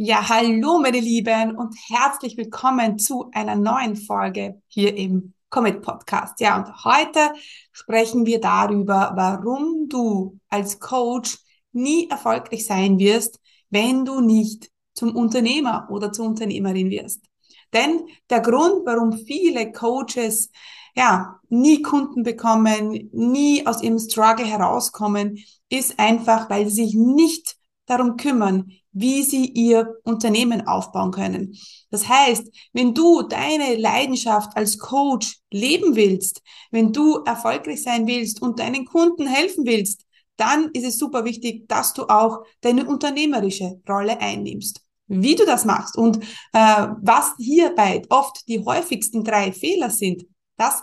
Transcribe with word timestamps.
Ja, 0.00 0.28
hallo 0.28 0.78
meine 0.78 1.00
Lieben 1.00 1.56
und 1.56 1.74
herzlich 1.88 2.36
willkommen 2.36 3.00
zu 3.00 3.30
einer 3.32 3.56
neuen 3.56 3.96
Folge 3.96 4.62
hier 4.68 4.96
im 4.96 5.34
Comet 5.50 5.82
Podcast. 5.82 6.38
Ja, 6.38 6.56
und 6.56 6.84
heute 6.84 7.32
sprechen 7.72 8.24
wir 8.24 8.40
darüber, 8.40 9.10
warum 9.16 9.88
du 9.88 10.38
als 10.50 10.78
Coach 10.78 11.38
nie 11.72 12.08
erfolgreich 12.08 12.64
sein 12.64 13.00
wirst, 13.00 13.40
wenn 13.70 14.04
du 14.04 14.20
nicht 14.20 14.70
zum 14.94 15.16
Unternehmer 15.16 15.88
oder 15.90 16.12
zur 16.12 16.26
Unternehmerin 16.26 16.90
wirst. 16.90 17.24
Denn 17.72 18.02
der 18.30 18.40
Grund, 18.40 18.86
warum 18.86 19.18
viele 19.26 19.72
Coaches 19.72 20.52
ja, 20.94 21.40
nie 21.48 21.82
Kunden 21.82 22.22
bekommen, 22.22 23.10
nie 23.12 23.66
aus 23.66 23.82
ihrem 23.82 23.98
Struggle 23.98 24.46
herauskommen, 24.46 25.42
ist 25.68 25.98
einfach, 25.98 26.48
weil 26.48 26.68
sie 26.68 26.84
sich 26.84 26.94
nicht 26.94 27.56
darum 27.86 28.16
kümmern, 28.16 28.70
wie 29.00 29.22
sie 29.22 29.46
ihr 29.46 29.96
Unternehmen 30.02 30.66
aufbauen 30.66 31.12
können. 31.12 31.56
Das 31.90 32.08
heißt, 32.08 32.48
wenn 32.72 32.94
du 32.94 33.22
deine 33.22 33.76
Leidenschaft 33.76 34.56
als 34.56 34.78
Coach 34.78 35.38
leben 35.50 35.94
willst, 35.94 36.42
wenn 36.70 36.92
du 36.92 37.22
erfolgreich 37.24 37.82
sein 37.82 38.06
willst 38.06 38.42
und 38.42 38.58
deinen 38.58 38.84
Kunden 38.84 39.26
helfen 39.26 39.64
willst, 39.66 40.04
dann 40.36 40.70
ist 40.72 40.84
es 40.84 40.98
super 40.98 41.24
wichtig, 41.24 41.68
dass 41.68 41.94
du 41.94 42.04
auch 42.08 42.44
deine 42.60 42.86
unternehmerische 42.86 43.80
Rolle 43.88 44.20
einnimmst. 44.20 44.80
Wie 45.06 45.34
du 45.34 45.46
das 45.46 45.64
machst 45.64 45.96
und 45.96 46.18
äh, 46.52 46.86
was 47.00 47.34
hierbei 47.38 48.02
oft 48.10 48.46
die 48.46 48.64
häufigsten 48.64 49.24
drei 49.24 49.52
Fehler 49.52 49.90
sind, 49.90 50.26
das 50.56 50.82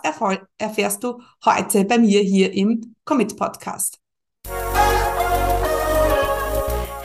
erfährst 0.58 1.04
du 1.04 1.20
heute 1.44 1.84
bei 1.84 1.98
mir 1.98 2.20
hier 2.22 2.52
im 2.52 2.96
Commit 3.04 3.36
Podcast. 3.36 3.98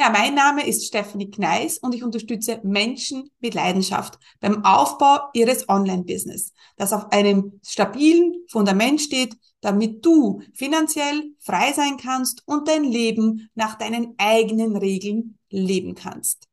Ja, 0.00 0.08
mein 0.08 0.34
Name 0.34 0.66
ist 0.66 0.86
Stephanie 0.86 1.30
Kneis 1.30 1.76
und 1.76 1.94
ich 1.94 2.02
unterstütze 2.02 2.58
Menschen 2.62 3.30
mit 3.38 3.52
Leidenschaft 3.52 4.18
beim 4.40 4.64
Aufbau 4.64 5.18
ihres 5.34 5.68
Online-Business, 5.68 6.54
das 6.78 6.94
auf 6.94 7.12
einem 7.12 7.60
stabilen 7.62 8.32
Fundament 8.48 9.02
steht, 9.02 9.36
damit 9.60 10.02
du 10.06 10.40
finanziell 10.54 11.34
frei 11.38 11.74
sein 11.74 11.98
kannst 11.98 12.42
und 12.46 12.66
dein 12.66 12.84
Leben 12.84 13.50
nach 13.54 13.74
deinen 13.74 14.14
eigenen 14.16 14.74
Regeln 14.74 15.38
leben 15.50 15.94
kannst. 15.94 16.48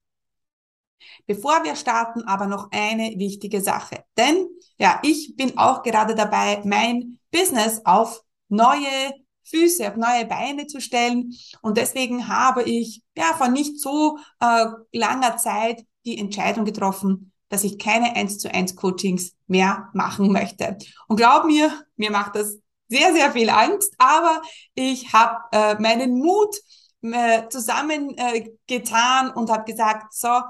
Bevor 1.26 1.64
wir 1.64 1.78
starten, 1.78 2.24
aber 2.24 2.48
noch 2.48 2.70
eine 2.72 3.14
wichtige 3.18 3.62
Sache. 3.62 4.04
Denn 4.18 4.46
ja, 4.78 5.00
ich 5.04 5.38
bin 5.38 5.58
auch 5.58 5.84
gerade 5.84 6.16
dabei, 6.16 6.62
mein 6.66 7.18
Business 7.32 7.80
auf 7.86 8.26
neue 8.50 9.14
Füße 9.50 9.88
auf 9.88 9.96
neue 9.96 10.26
Beine 10.26 10.68
zu 10.68 10.82
stellen. 10.82 11.34
Und 11.62 11.78
deswegen 11.78 12.28
habe 12.28 12.64
ich 12.64 13.02
ja 13.16 13.34
vor 13.38 13.50
nicht 13.50 13.80
so 13.80 14.18
äh, 14.40 14.66
langer 14.92 15.38
Zeit 15.38 15.86
die 16.06 16.18
Entscheidung 16.18 16.66
getroffen, 16.66 17.32
dass 17.50 17.64
ich 17.64 17.80
keine 17.80 18.16
1 18.16 18.40
zu 18.40 18.54
1 18.54 18.76
Coachings 18.76 19.36
mehr 19.48 19.90
machen 19.94 20.32
möchte. 20.32 20.78
Und 21.08 21.18
glaub 21.18 21.46
mir, 21.46 21.72
mir 21.96 22.12
macht 22.12 22.36
das 22.36 22.58
sehr, 22.90 23.14
sehr 23.14 23.32
viel 23.32 23.50
Angst, 23.50 23.94
aber 23.98 24.42
ich 24.74 25.14
habe 25.14 25.38
äh, 25.52 25.76
meinen 25.82 26.18
Mut 26.20 26.56
äh, 27.02 27.48
zusammengetan 27.50 29.30
äh, 29.30 29.34
und 29.34 29.50
habe 29.50 29.64
gesagt, 29.66 30.14
so, 30.14 30.42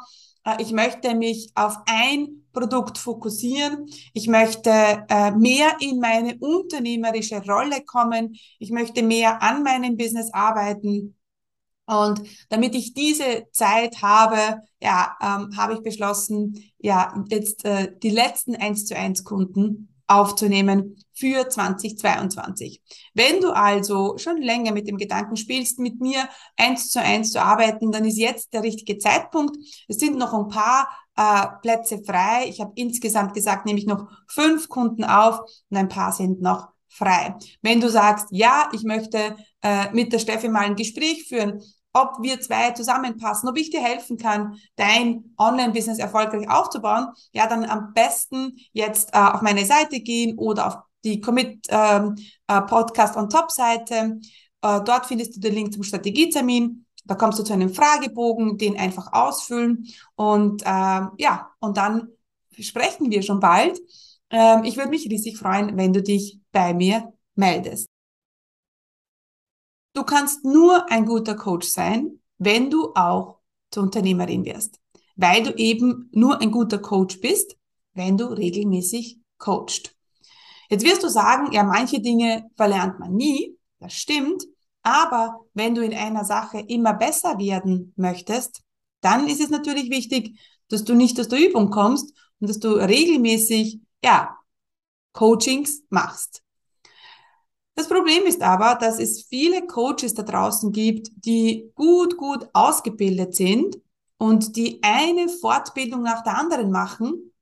ich 0.60 0.72
möchte 0.72 1.16
mich 1.16 1.52
auf 1.56 1.76
ein 1.86 2.44
Produkt 2.54 2.98
fokussieren. 2.98 3.86
Ich 4.14 4.28
möchte 4.28 4.72
äh, 5.10 5.32
mehr 5.32 5.78
in 5.80 6.00
meine 6.00 6.38
unternehmerische 6.40 7.44
Rolle 7.46 7.84
kommen. 7.86 8.36
Ich 8.60 8.72
möchte 8.72 9.04
mehr 9.04 9.42
an 9.44 9.64
meinem 9.64 9.98
Business 9.98 10.34
arbeiten. 10.34 11.16
Und 11.86 12.22
damit 12.50 12.76
ich 12.76 12.94
diese 12.94 13.48
Zeit 13.52 14.02
habe, 14.02 14.62
ja, 14.82 15.16
ähm, 15.22 15.56
habe 15.56 15.76
ich 15.76 15.82
beschlossen, 15.82 16.72
ja, 16.80 17.14
jetzt 17.30 17.64
äh, 17.64 17.94
die 18.02 18.10
letzten 18.10 18.56
eins 18.56 18.86
zu 18.86 18.96
eins 18.96 19.24
Kunden 19.24 19.97
aufzunehmen 20.08 20.96
für 21.14 21.50
2022. 21.50 22.82
Wenn 23.14 23.42
du 23.42 23.52
also 23.52 24.18
schon 24.18 24.42
länger 24.42 24.72
mit 24.72 24.88
dem 24.88 24.98
Gedanken 24.98 25.36
spielst, 25.36 25.80
mit 25.80 26.00
mir 26.00 26.30
eins 26.56 26.90
zu 26.90 27.02
eins 27.02 27.32
zu 27.32 27.42
arbeiten, 27.42 27.92
dann 27.92 28.06
ist 28.06 28.18
jetzt 28.18 28.54
der 28.54 28.64
richtige 28.64 28.98
Zeitpunkt. 28.98 29.58
Es 29.88 29.98
sind 29.98 30.18
noch 30.18 30.34
ein 30.34 30.48
paar 30.48 30.90
äh, 31.16 31.48
Plätze 31.62 32.02
frei. 32.04 32.46
Ich 32.48 32.62
habe 32.62 32.72
insgesamt 32.76 33.34
gesagt, 33.34 33.66
nehme 33.66 33.80
ich 33.80 33.88
noch 33.88 34.08
fünf 34.28 34.70
Kunden 34.70 35.04
auf 35.04 35.40
und 35.70 35.78
ein 35.78 35.90
paar 35.90 36.12
sind 36.14 36.42
noch 36.42 36.70
frei. 36.88 37.36
Wenn 37.62 37.82
du 37.82 37.90
sagst, 37.90 38.28
ja, 38.32 38.70
ich 38.74 38.84
möchte 38.84 39.36
äh, 39.62 39.92
mit 39.92 40.14
der 40.14 40.20
Steffi 40.20 40.50
mal 40.50 40.66
ein 40.66 40.76
Gespräch 40.76 41.28
führen, 41.28 41.62
ob 42.02 42.22
wir 42.22 42.40
zwei 42.42 42.72
zusammenpassen, 42.72 43.50
ob 43.50 43.58
ich 43.58 43.70
dir 43.70 43.82
helfen 43.82 44.18
kann, 44.18 44.58
dein 44.76 45.34
Online-Business 45.38 46.00
erfolgreich 46.00 46.50
aufzubauen, 46.50 47.08
ja, 47.34 47.48
dann 47.48 47.66
am 47.66 47.94
besten 47.94 48.58
jetzt 48.74 49.14
äh, 49.14 49.18
auf 49.18 49.42
meine 49.42 49.66
Seite 49.66 50.00
gehen 50.00 50.38
oder 50.38 50.68
auf 50.68 50.78
die 51.04 51.22
Commit 51.22 51.68
ähm, 51.70 52.16
äh. 52.48 52.62
Äh, 54.62 54.82
dort 54.84 55.06
findest 55.06 55.36
du 55.36 55.40
den 55.40 55.54
Link 55.54 55.74
zum 55.74 55.84
Strategietermin. 55.84 56.86
Da 57.06 57.16
kommst 57.16 57.40
du 57.40 57.44
zu 57.44 57.54
einem 57.54 57.74
Fragebogen, 57.74 58.58
den 58.58 58.78
einfach 58.78 59.14
ausfüllen 59.14 59.88
und 60.16 60.62
äh, 60.64 60.66
ja, 61.18 61.50
und 61.60 61.78
dann 61.78 62.10
sprechen 62.60 63.10
wir 63.12 63.22
schon 63.22 63.40
bald. 63.40 63.80
Ähm, 64.30 64.64
ich 64.64 64.76
würde 64.78 64.90
mich 64.90 65.06
riesig 65.10 65.38
freuen, 65.38 65.78
wenn 65.78 65.94
du 65.94 66.02
dich 66.04 66.40
bei 66.52 66.74
mir 66.74 67.14
meldest. 67.36 67.88
Du 69.98 70.04
kannst 70.04 70.46
nur 70.46 70.92
ein 70.92 71.08
guter 71.08 71.34
Coach 71.34 71.68
sein, 71.68 72.20
wenn 72.38 72.70
du 72.70 72.92
auch 72.94 73.40
zur 73.72 73.82
Unternehmerin 73.82 74.46
wirst, 74.46 74.80
weil 75.16 75.42
du 75.42 75.56
eben 75.56 76.12
nur 76.14 76.40
ein 76.40 76.52
guter 76.52 76.78
Coach 76.78 77.20
bist, 77.20 77.58
wenn 77.96 78.16
du 78.16 78.26
regelmäßig 78.26 79.18
coachst. 79.40 79.96
Jetzt 80.70 80.86
wirst 80.86 81.02
du 81.02 81.10
sagen, 81.10 81.52
ja, 81.52 81.64
manche 81.64 82.00
Dinge 82.00 82.48
verlernt 82.56 83.00
man 83.00 83.16
nie, 83.16 83.58
das 83.80 83.94
stimmt, 83.94 84.44
aber 84.84 85.40
wenn 85.56 85.74
du 85.74 85.84
in 85.84 85.96
einer 85.96 86.26
Sache 86.26 86.60
immer 86.60 86.94
besser 86.94 87.40
werden 87.40 87.94
möchtest, 87.96 88.62
dann 89.02 89.28
ist 89.28 89.42
es 89.42 89.50
natürlich 89.50 89.90
wichtig, 89.90 90.40
dass 90.68 90.84
du 90.84 90.94
nicht 90.94 91.20
aus 91.20 91.28
der 91.28 91.40
Übung 91.40 91.72
kommst 91.72 92.14
und 92.40 92.52
dass 92.52 92.60
du 92.60 92.70
regelmäßig, 92.76 93.80
ja, 94.04 94.38
Coachings 95.14 95.82
machst. 95.90 96.44
Das 97.78 97.88
Problem 97.88 98.24
ist 98.24 98.42
aber, 98.42 98.74
dass 98.74 98.98
es 98.98 99.22
viele 99.22 99.68
Coaches 99.68 100.16
da 100.16 100.24
draußen 100.24 100.72
gibt, 100.72 101.12
die 101.24 101.72
gut, 101.76 102.18
gut 102.18 102.50
ausgebildet 102.54 103.36
sind 103.36 103.78
und 104.18 104.56
die 104.56 104.80
eine 104.82 105.30
Fortbildung 105.30 106.02
nach 106.02 106.24
der 106.24 106.40
anderen 106.40 106.72
machen, 106.72 107.34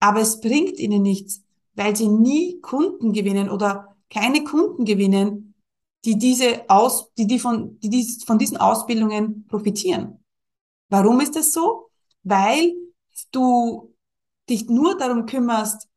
aber 0.00 0.20
es 0.20 0.40
bringt 0.40 0.80
ihnen 0.80 1.02
nichts, 1.02 1.44
weil 1.74 1.94
sie 1.94 2.08
nie 2.08 2.60
Kunden 2.60 3.12
gewinnen 3.12 3.48
oder 3.48 3.96
keine 4.10 4.42
Kunden 4.42 4.84
gewinnen, 4.84 5.54
die 6.04 6.18
diese 6.18 6.68
aus, 6.68 7.14
die, 7.14 7.28
die 7.28 7.38
von, 7.38 7.78
die 7.78 7.88
dies, 7.88 8.24
von 8.24 8.36
diesen 8.36 8.56
Ausbildungen 8.56 9.46
profitieren. 9.46 10.24
Warum 10.88 11.20
ist 11.20 11.36
das 11.36 11.52
so? 11.52 11.88
Weil 12.24 12.74
du 13.30 13.94
dich 14.50 14.68
nur 14.68 14.98
darum 14.98 15.24
kümmerst, 15.24 15.88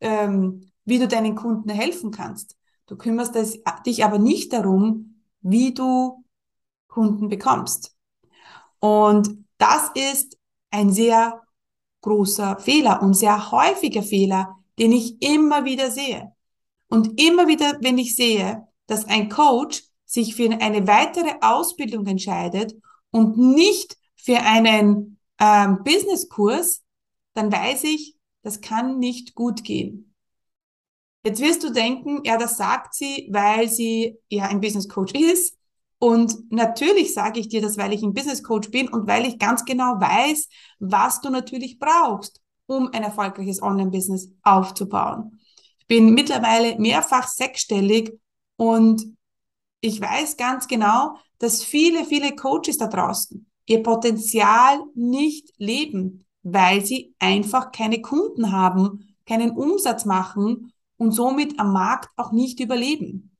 ähm, 0.00 0.70
wie 0.84 1.00
du 1.00 1.08
deinen 1.08 1.34
Kunden 1.34 1.70
helfen 1.70 2.12
kannst. 2.12 2.56
Du 2.86 2.96
kümmerst 2.96 3.34
dich 3.34 4.04
aber 4.04 4.18
nicht 4.18 4.52
darum, 4.52 5.22
wie 5.40 5.74
du 5.74 6.24
Kunden 6.88 7.28
bekommst. 7.28 7.96
Und 8.78 9.44
das 9.58 9.90
ist 9.94 10.38
ein 10.70 10.92
sehr 10.92 11.42
großer 12.02 12.58
Fehler 12.58 13.02
und 13.02 13.14
sehr 13.14 13.50
häufiger 13.50 14.02
Fehler, 14.02 14.56
den 14.78 14.92
ich 14.92 15.20
immer 15.20 15.64
wieder 15.64 15.90
sehe. 15.90 16.32
Und 16.88 17.20
immer 17.20 17.48
wieder, 17.48 17.78
wenn 17.80 17.98
ich 17.98 18.14
sehe, 18.14 18.66
dass 18.86 19.06
ein 19.06 19.28
Coach 19.28 19.82
sich 20.04 20.36
für 20.36 20.48
eine 20.48 20.86
weitere 20.86 21.34
Ausbildung 21.40 22.06
entscheidet 22.06 22.74
und 23.10 23.36
nicht 23.36 23.96
für 24.14 24.38
einen 24.38 25.18
ähm, 25.40 25.82
Businesskurs, 25.82 26.84
dann 27.34 27.50
weiß 27.50 27.84
ich, 27.84 28.16
das 28.42 28.60
kann 28.60 29.00
nicht 29.00 29.34
gut 29.34 29.64
gehen. 29.64 30.14
Jetzt 31.26 31.40
wirst 31.40 31.64
du 31.64 31.72
denken, 31.72 32.20
ja, 32.24 32.36
das 32.38 32.56
sagt 32.56 32.94
sie, 32.94 33.28
weil 33.32 33.68
sie 33.68 34.16
ja 34.28 34.44
ein 34.44 34.60
Business 34.60 34.88
Coach 34.88 35.12
ist 35.12 35.56
Und 35.98 36.52
natürlich 36.52 37.14
sage 37.14 37.40
ich 37.40 37.48
dir 37.48 37.60
das, 37.60 37.76
weil 37.78 37.92
ich 37.92 38.04
ein 38.04 38.14
Business 38.14 38.44
Coach 38.44 38.70
bin 38.70 38.88
und 38.88 39.08
weil 39.08 39.26
ich 39.26 39.36
ganz 39.38 39.64
genau 39.64 39.98
weiß, 39.98 40.48
was 40.78 41.20
du 41.20 41.30
natürlich 41.30 41.80
brauchst, 41.80 42.40
um 42.66 42.90
ein 42.92 43.02
erfolgreiches 43.02 43.60
Online-Business 43.60 44.30
aufzubauen. 44.44 45.40
Ich 45.80 45.86
bin 45.88 46.14
mittlerweile 46.14 46.78
mehrfach 46.78 47.26
sechsstellig 47.26 48.12
und 48.56 49.02
ich 49.80 50.00
weiß 50.00 50.36
ganz 50.36 50.68
genau, 50.68 51.16
dass 51.40 51.64
viele, 51.64 52.04
viele 52.04 52.36
Coaches 52.36 52.78
da 52.78 52.86
draußen 52.86 53.50
ihr 53.66 53.82
Potenzial 53.82 54.80
nicht 54.94 55.52
leben, 55.58 56.24
weil 56.44 56.84
sie 56.86 57.16
einfach 57.18 57.72
keine 57.72 58.00
Kunden 58.00 58.52
haben, 58.52 59.16
keinen 59.26 59.50
Umsatz 59.50 60.04
machen 60.04 60.72
und 60.96 61.12
somit 61.12 61.58
am 61.58 61.72
Markt 61.72 62.10
auch 62.16 62.32
nicht 62.32 62.60
überleben. 62.60 63.36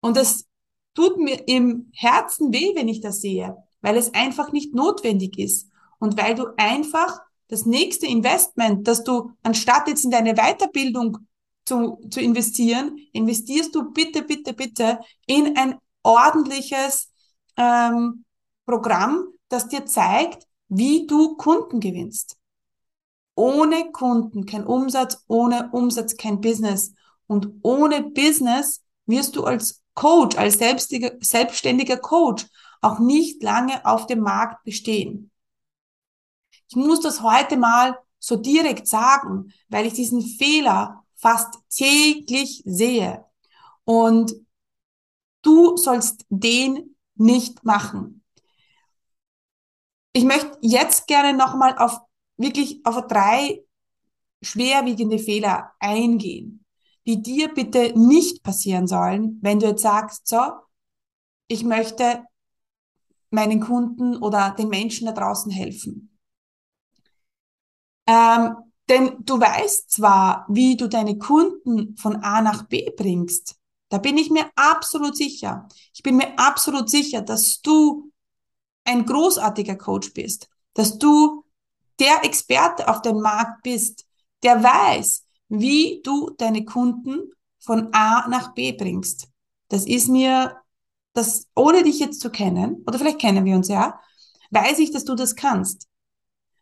Und 0.00 0.16
das 0.16 0.46
tut 0.94 1.18
mir 1.18 1.48
im 1.48 1.90
Herzen 1.94 2.52
weh, 2.52 2.74
wenn 2.74 2.88
ich 2.88 3.00
das 3.00 3.20
sehe, 3.20 3.56
weil 3.80 3.96
es 3.96 4.14
einfach 4.14 4.52
nicht 4.52 4.74
notwendig 4.74 5.38
ist 5.38 5.68
und 5.98 6.16
weil 6.20 6.34
du 6.34 6.46
einfach 6.56 7.20
das 7.48 7.66
nächste 7.66 8.06
Investment, 8.06 8.88
dass 8.88 9.04
du 9.04 9.30
anstatt 9.42 9.88
jetzt 9.88 10.04
in 10.04 10.10
deine 10.10 10.34
Weiterbildung 10.34 11.18
zu, 11.64 12.00
zu 12.10 12.20
investieren, 12.20 12.98
investierst 13.12 13.74
du 13.74 13.92
bitte, 13.92 14.22
bitte, 14.22 14.52
bitte 14.52 15.00
in 15.26 15.56
ein 15.56 15.78
ordentliches 16.02 17.12
ähm, 17.56 18.24
Programm, 18.66 19.28
das 19.48 19.68
dir 19.68 19.86
zeigt, 19.86 20.46
wie 20.68 21.06
du 21.06 21.36
Kunden 21.36 21.80
gewinnst. 21.80 22.36
Ohne 23.34 23.90
Kunden 23.92 24.46
kein 24.46 24.66
Umsatz, 24.66 25.24
ohne 25.26 25.70
Umsatz 25.72 26.16
kein 26.16 26.40
Business. 26.40 26.92
Und 27.26 27.48
ohne 27.62 28.02
Business 28.02 28.82
wirst 29.06 29.36
du 29.36 29.44
als 29.44 29.82
Coach, 29.94 30.36
als 30.36 30.58
selbstständiger 30.58 31.96
Coach 31.98 32.46
auch 32.80 32.98
nicht 32.98 33.42
lange 33.42 33.84
auf 33.86 34.06
dem 34.06 34.20
Markt 34.20 34.64
bestehen. 34.64 35.30
Ich 36.68 36.76
muss 36.76 37.00
das 37.00 37.22
heute 37.22 37.56
mal 37.56 37.98
so 38.18 38.36
direkt 38.36 38.86
sagen, 38.86 39.52
weil 39.68 39.86
ich 39.86 39.94
diesen 39.94 40.22
Fehler 40.22 41.04
fast 41.16 41.58
täglich 41.68 42.62
sehe. 42.64 43.24
Und 43.84 44.32
du 45.42 45.76
sollst 45.76 46.24
den 46.28 46.96
nicht 47.14 47.64
machen. 47.64 48.24
Ich 50.12 50.24
möchte 50.24 50.58
jetzt 50.60 51.06
gerne 51.06 51.36
nochmal 51.36 51.76
auf 51.78 51.98
wirklich 52.42 52.84
auf 52.84 53.06
drei 53.06 53.64
schwerwiegende 54.42 55.18
Fehler 55.18 55.72
eingehen, 55.78 56.64
die 57.06 57.22
dir 57.22 57.52
bitte 57.52 57.92
nicht 57.98 58.42
passieren 58.42 58.86
sollen, 58.86 59.38
wenn 59.40 59.60
du 59.60 59.66
jetzt 59.66 59.82
sagst, 59.82 60.26
so, 60.26 60.40
ich 61.48 61.64
möchte 61.64 62.24
meinen 63.30 63.60
Kunden 63.60 64.16
oder 64.16 64.50
den 64.50 64.68
Menschen 64.68 65.06
da 65.06 65.12
draußen 65.12 65.50
helfen. 65.50 66.18
Ähm, 68.06 68.56
denn 68.88 69.16
du 69.20 69.40
weißt 69.40 69.90
zwar, 69.90 70.44
wie 70.48 70.76
du 70.76 70.88
deine 70.88 71.18
Kunden 71.18 71.96
von 71.96 72.16
A 72.16 72.42
nach 72.42 72.64
B 72.64 72.90
bringst. 72.96 73.56
Da 73.88 73.98
bin 73.98 74.18
ich 74.18 74.30
mir 74.30 74.50
absolut 74.56 75.16
sicher. 75.16 75.68
Ich 75.94 76.02
bin 76.02 76.16
mir 76.16 76.38
absolut 76.38 76.90
sicher, 76.90 77.22
dass 77.22 77.60
du 77.60 78.10
ein 78.84 79.06
großartiger 79.06 79.76
Coach 79.76 80.12
bist, 80.14 80.48
dass 80.74 80.98
du 80.98 81.41
der 82.02 82.24
Experte 82.24 82.88
auf 82.88 83.00
dem 83.00 83.20
Markt 83.20 83.62
bist, 83.62 84.04
der 84.42 84.62
weiß, 84.62 85.24
wie 85.48 86.00
du 86.02 86.30
deine 86.36 86.64
Kunden 86.64 87.30
von 87.60 87.94
A 87.94 88.26
nach 88.28 88.54
B 88.54 88.72
bringst. 88.72 89.28
Das 89.68 89.86
ist 89.86 90.08
mir, 90.08 90.56
das, 91.12 91.46
ohne 91.54 91.84
dich 91.84 92.00
jetzt 92.00 92.20
zu 92.20 92.30
kennen, 92.30 92.82
oder 92.86 92.98
vielleicht 92.98 93.20
kennen 93.20 93.44
wir 93.44 93.54
uns 93.54 93.68
ja, 93.68 94.00
weiß 94.50 94.80
ich, 94.80 94.90
dass 94.90 95.04
du 95.04 95.14
das 95.14 95.36
kannst. 95.36 95.86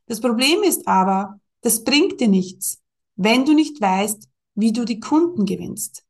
Das 0.06 0.20
Problem 0.20 0.62
ist 0.62 0.86
aber, 0.86 1.40
das 1.62 1.84
bringt 1.84 2.20
dir 2.20 2.28
nichts, 2.28 2.78
wenn 3.16 3.46
du 3.46 3.54
nicht 3.54 3.80
weißt, 3.80 4.28
wie 4.56 4.72
du 4.72 4.84
die 4.84 5.00
Kunden 5.00 5.46
gewinnst. 5.46 6.04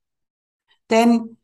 Denn 0.90 1.36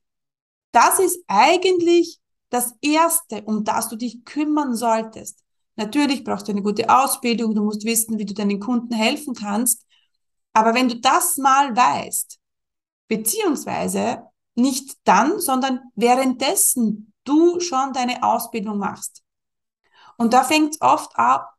das 0.73 0.99
ist 0.99 1.23
eigentlich 1.29 2.21
das 2.51 2.75
Erste, 2.81 3.43
um 3.43 3.63
das 3.63 3.89
du 3.89 3.97
dich 3.97 4.25
kümmern 4.25 4.75
solltest. 4.75 5.46
Natürlich 5.77 6.25
brauchst 6.25 6.49
du 6.49 6.53
eine 6.53 6.63
gute 6.63 6.89
Ausbildung, 6.89 7.55
du 7.55 7.63
musst 7.63 7.85
wissen, 7.85 8.19
wie 8.19 8.25
du 8.25 8.35
deinen 8.35 8.61
Kunden 8.61 8.95
helfen 8.95 9.35
kannst. 9.35 9.87
Aber 10.53 10.75
wenn 10.75 10.89
du 10.89 10.99
das 10.99 11.37
mal 11.37 11.77
weißt, 11.77 12.39
beziehungsweise 13.09 14.23
nicht 14.55 14.97
dann, 15.05 15.39
sondern 15.39 15.81
währenddessen 15.95 17.13
du 17.25 17.61
schon 17.61 17.93
deine 17.93 18.23
Ausbildung 18.23 18.79
machst. 18.79 19.23
Und 20.17 20.33
da 20.33 20.45
fängt 20.45 20.75
es 20.75 20.81
oft 20.81 21.15
ab, 21.17 21.55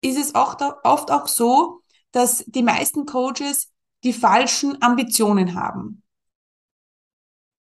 ist 0.00 0.18
es 0.18 0.34
oft, 0.34 0.62
oft 0.84 1.10
auch 1.10 1.28
so, 1.28 1.82
dass 2.12 2.44
die 2.46 2.62
meisten 2.62 3.04
Coaches 3.04 3.70
die 4.02 4.14
falschen 4.14 4.80
Ambitionen 4.80 5.54
haben. 5.54 6.02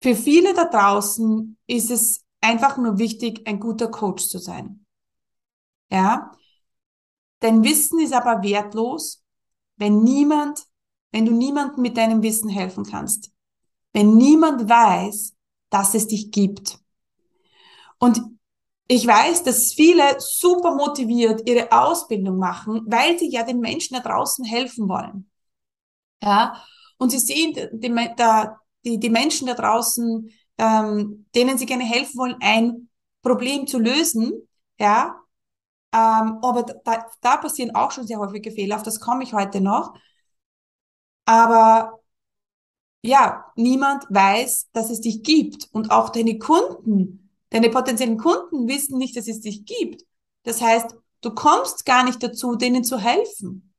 Für 0.02 0.14
viele 0.14 0.52
da 0.54 0.66
draußen 0.66 1.56
ist 1.66 1.90
es 1.90 2.24
einfach 2.40 2.76
nur 2.76 2.98
wichtig, 2.98 3.46
ein 3.46 3.58
guter 3.58 3.88
Coach 3.88 4.28
zu 4.28 4.38
sein. 4.38 4.84
Ja? 5.90 6.32
Dein 7.40 7.62
Wissen 7.62 8.00
ist 8.00 8.12
aber 8.12 8.42
wertlos, 8.42 9.22
wenn 9.76 10.02
niemand, 10.02 10.64
wenn 11.12 11.24
du 11.24 11.32
niemandem 11.32 11.82
mit 11.82 11.96
deinem 11.96 12.22
Wissen 12.22 12.48
helfen 12.48 12.84
kannst. 12.84 13.30
Wenn 13.92 14.16
niemand 14.16 14.68
weiß, 14.68 15.34
dass 15.70 15.94
es 15.94 16.08
dich 16.08 16.30
gibt. 16.30 16.78
Und 17.98 18.20
ich 18.88 19.06
weiß, 19.06 19.42
dass 19.44 19.74
viele 19.74 20.02
super 20.18 20.74
motiviert 20.74 21.48
ihre 21.48 21.70
Ausbildung 21.72 22.38
machen, 22.38 22.82
weil 22.86 23.18
sie 23.18 23.30
ja 23.30 23.42
den 23.42 23.60
Menschen 23.60 23.94
da 23.94 24.00
draußen 24.00 24.44
helfen 24.44 24.88
wollen. 24.88 25.30
Ja, 26.22 26.64
und 26.96 27.10
sie 27.10 27.18
sehen 27.18 27.54
die, 27.54 27.90
die, 28.84 28.98
die 28.98 29.10
Menschen 29.10 29.46
da 29.46 29.54
draußen, 29.54 30.30
ähm, 30.56 31.26
denen 31.34 31.58
sie 31.58 31.66
gerne 31.66 31.84
helfen 31.84 32.18
wollen, 32.18 32.36
ein 32.40 32.88
Problem 33.22 33.66
zu 33.66 33.78
lösen. 33.78 34.48
Ja, 34.78 35.17
ähm, 35.92 36.38
aber 36.42 36.62
da, 36.84 37.06
da 37.20 37.36
passieren 37.38 37.74
auch 37.74 37.90
schon 37.90 38.06
sehr 38.06 38.18
häufige 38.18 38.50
Fehler, 38.50 38.76
auf 38.76 38.82
das 38.82 39.00
komme 39.00 39.22
ich 39.24 39.32
heute 39.32 39.60
noch. 39.60 39.94
Aber 41.24 42.00
ja, 43.02 43.44
niemand 43.56 44.04
weiß, 44.08 44.68
dass 44.72 44.90
es 44.90 45.00
dich 45.00 45.22
gibt 45.22 45.68
und 45.72 45.90
auch 45.90 46.10
deine 46.10 46.38
Kunden 46.38 47.28
Deine 47.50 47.70
potenziellen 47.70 48.18
Kunden 48.18 48.68
wissen 48.68 48.98
nicht, 48.98 49.16
dass 49.16 49.28
es 49.28 49.40
dich 49.40 49.64
gibt. 49.64 50.04
Das 50.42 50.60
heißt, 50.60 50.94
du 51.22 51.34
kommst 51.34 51.84
gar 51.84 52.04
nicht 52.04 52.22
dazu, 52.22 52.56
denen 52.56 52.84
zu 52.84 52.98
helfen. 52.98 53.74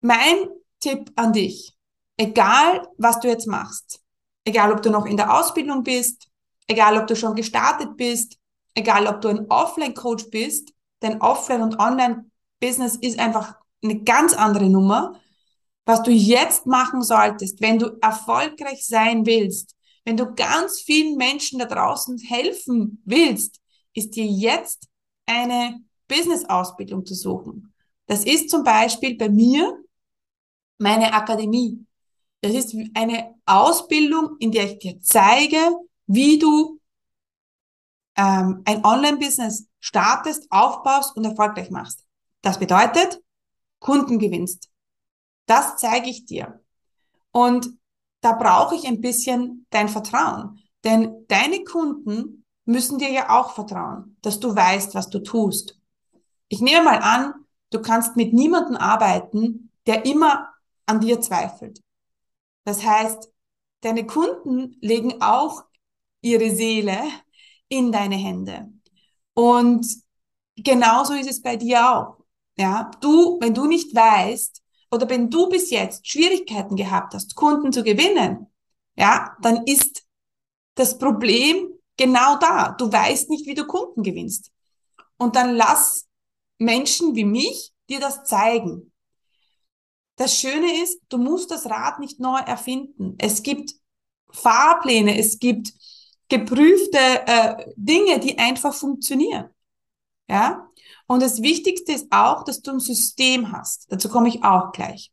Mein 0.00 0.48
Tipp 0.78 1.10
an 1.16 1.32
dich, 1.32 1.76
egal 2.16 2.88
was 2.96 3.20
du 3.20 3.28
jetzt 3.28 3.46
machst, 3.46 4.00
egal 4.44 4.72
ob 4.72 4.82
du 4.82 4.90
noch 4.90 5.04
in 5.04 5.16
der 5.16 5.38
Ausbildung 5.38 5.82
bist, 5.82 6.28
egal 6.68 6.96
ob 6.96 7.06
du 7.06 7.16
schon 7.16 7.34
gestartet 7.34 7.96
bist, 7.96 8.38
egal 8.74 9.06
ob 9.06 9.20
du 9.20 9.28
ein 9.28 9.46
Offline-Coach 9.50 10.30
bist, 10.30 10.72
denn 11.02 11.20
Offline- 11.20 11.62
und 11.62 11.78
Online-Business 11.78 12.96
ist 12.96 13.18
einfach 13.18 13.54
eine 13.82 14.02
ganz 14.02 14.34
andere 14.34 14.68
Nummer. 14.68 15.20
Was 15.86 16.02
du 16.02 16.10
jetzt 16.10 16.66
machen 16.66 17.02
solltest, 17.02 17.60
wenn 17.60 17.78
du 17.78 17.98
erfolgreich 18.00 18.86
sein 18.86 19.26
willst, 19.26 19.74
wenn 20.04 20.16
du 20.16 20.34
ganz 20.34 20.80
vielen 20.80 21.16
Menschen 21.16 21.58
da 21.58 21.66
draußen 21.66 22.18
helfen 22.18 23.02
willst, 23.04 23.60
ist 23.94 24.16
dir 24.16 24.26
jetzt 24.26 24.88
eine 25.26 25.80
Business-Ausbildung 26.08 27.06
zu 27.06 27.14
suchen. 27.14 27.72
Das 28.06 28.24
ist 28.24 28.50
zum 28.50 28.64
Beispiel 28.64 29.16
bei 29.16 29.28
mir 29.28 29.72
meine 30.78 31.12
Akademie. 31.12 31.84
Das 32.40 32.52
ist 32.52 32.74
eine 32.94 33.34
Ausbildung, 33.46 34.36
in 34.38 34.50
der 34.50 34.72
ich 34.72 34.78
dir 34.78 35.00
zeige, 35.00 35.58
wie 36.06 36.38
du 36.38 36.79
ähm, 38.20 38.62
ein 38.66 38.84
Online-Business 38.84 39.66
startest, 39.78 40.46
aufbaust 40.50 41.16
und 41.16 41.24
erfolgreich 41.24 41.70
machst. 41.70 42.04
Das 42.42 42.58
bedeutet, 42.58 43.22
Kunden 43.78 44.18
gewinnst. 44.18 44.68
Das 45.46 45.76
zeige 45.78 46.10
ich 46.10 46.26
dir. 46.26 46.62
Und 47.32 47.70
da 48.20 48.32
brauche 48.32 48.74
ich 48.74 48.86
ein 48.86 49.00
bisschen 49.00 49.66
dein 49.70 49.88
Vertrauen. 49.88 50.60
Denn 50.84 51.24
deine 51.28 51.64
Kunden 51.64 52.44
müssen 52.66 52.98
dir 52.98 53.10
ja 53.10 53.40
auch 53.40 53.52
vertrauen, 53.52 54.16
dass 54.20 54.38
du 54.38 54.54
weißt, 54.54 54.94
was 54.94 55.08
du 55.08 55.20
tust. 55.20 55.78
Ich 56.48 56.60
nehme 56.60 56.84
mal 56.84 56.98
an, 56.98 57.34
du 57.70 57.80
kannst 57.80 58.16
mit 58.16 58.34
niemandem 58.34 58.76
arbeiten, 58.76 59.70
der 59.86 60.04
immer 60.04 60.50
an 60.84 61.00
dir 61.00 61.20
zweifelt. 61.22 61.80
Das 62.64 62.84
heißt, 62.84 63.30
deine 63.80 64.06
Kunden 64.06 64.76
legen 64.80 65.22
auch 65.22 65.64
ihre 66.20 66.50
Seele 66.50 66.98
in 67.70 67.90
deine 67.90 68.16
Hände. 68.16 68.70
Und 69.32 69.86
genauso 70.56 71.14
ist 71.14 71.30
es 71.30 71.40
bei 71.40 71.56
dir 71.56 71.96
auch. 71.96 72.16
Ja, 72.58 72.90
du, 73.00 73.38
wenn 73.40 73.54
du 73.54 73.66
nicht 73.66 73.94
weißt, 73.94 74.62
oder 74.90 75.08
wenn 75.08 75.30
du 75.30 75.48
bis 75.48 75.70
jetzt 75.70 76.06
Schwierigkeiten 76.06 76.76
gehabt 76.76 77.14
hast, 77.14 77.34
Kunden 77.36 77.72
zu 77.72 77.82
gewinnen, 77.82 78.48
ja, 78.96 79.34
dann 79.40 79.64
ist 79.64 80.04
das 80.74 80.98
Problem 80.98 81.70
genau 81.96 82.36
da. 82.38 82.72
Du 82.72 82.92
weißt 82.92 83.30
nicht, 83.30 83.46
wie 83.46 83.54
du 83.54 83.66
Kunden 83.66 84.02
gewinnst. 84.02 84.50
Und 85.16 85.36
dann 85.36 85.54
lass 85.54 86.06
Menschen 86.58 87.14
wie 87.14 87.24
mich 87.24 87.72
dir 87.88 88.00
das 88.00 88.24
zeigen. 88.24 88.92
Das 90.16 90.36
Schöne 90.36 90.82
ist, 90.82 91.00
du 91.08 91.18
musst 91.18 91.50
das 91.50 91.66
Rad 91.66 91.98
nicht 91.98 92.20
neu 92.20 92.38
erfinden. 92.38 93.14
Es 93.18 93.42
gibt 93.42 93.72
Fahrpläne, 94.30 95.18
es 95.18 95.38
gibt 95.38 95.72
geprüfte 96.30 96.98
äh, 96.98 97.72
Dinge, 97.76 98.20
die 98.20 98.38
einfach 98.38 98.72
funktionieren. 98.72 99.50
Ja? 100.28 100.70
Und 101.06 101.22
das 101.22 101.42
Wichtigste 101.42 101.92
ist 101.92 102.06
auch, 102.10 102.44
dass 102.44 102.62
du 102.62 102.70
ein 102.70 102.80
System 102.80 103.52
hast. 103.52 103.86
Dazu 103.90 104.08
komme 104.08 104.28
ich 104.28 104.42
auch 104.42 104.72
gleich. 104.72 105.12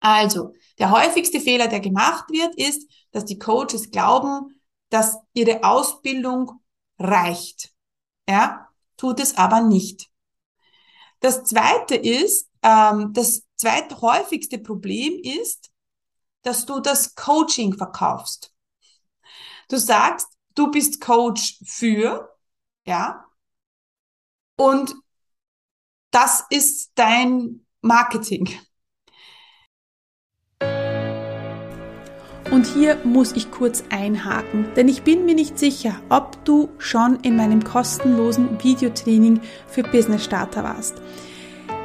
Also, 0.00 0.54
der 0.78 0.90
häufigste 0.90 1.40
Fehler, 1.40 1.68
der 1.68 1.80
gemacht 1.80 2.30
wird, 2.30 2.54
ist, 2.56 2.88
dass 3.10 3.24
die 3.24 3.38
Coaches 3.38 3.90
glauben, 3.90 4.60
dass 4.90 5.16
ihre 5.32 5.64
Ausbildung 5.64 6.60
reicht. 6.98 7.72
Ja, 8.28 8.68
tut 8.96 9.20
es 9.20 9.36
aber 9.36 9.60
nicht. 9.60 10.08
Das 11.20 11.44
zweite 11.44 11.96
ist, 11.96 12.48
ähm, 12.62 13.12
das 13.12 13.42
zweite 13.56 14.00
häufigste 14.00 14.58
Problem 14.58 15.18
ist, 15.22 15.70
dass 16.42 16.64
du 16.64 16.80
das 16.80 17.14
Coaching 17.14 17.76
verkaufst. 17.76 18.52
Du 19.68 19.76
sagst, 19.76 20.28
du 20.54 20.70
bist 20.70 21.00
Coach 21.00 21.58
für, 21.64 22.34
ja, 22.86 23.24
und 24.56 24.94
das 26.10 26.44
ist 26.50 26.92
dein 26.94 27.66
Marketing. 27.82 28.48
Und 32.50 32.66
hier 32.66 32.96
muss 33.04 33.32
ich 33.32 33.50
kurz 33.50 33.84
einhaken, 33.90 34.72
denn 34.74 34.88
ich 34.88 35.02
bin 35.02 35.26
mir 35.26 35.34
nicht 35.34 35.58
sicher, 35.58 36.00
ob 36.08 36.42
du 36.46 36.70
schon 36.78 37.20
in 37.20 37.36
meinem 37.36 37.62
kostenlosen 37.62 38.62
Videotraining 38.64 39.42
für 39.66 39.82
Business 39.82 40.24
Starter 40.24 40.64
warst. 40.64 40.94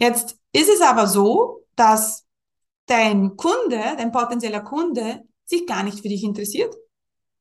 Jetzt 0.00 0.38
ist 0.52 0.70
es 0.70 0.80
aber 0.80 1.06
so, 1.06 1.66
dass 1.76 2.26
dein 2.86 3.36
Kunde, 3.36 3.78
dein 3.96 4.10
potenzieller 4.10 4.62
Kunde, 4.62 5.24
sich 5.44 5.66
gar 5.66 5.82
nicht 5.82 6.00
für 6.00 6.08
dich 6.08 6.24
interessiert. 6.24 6.74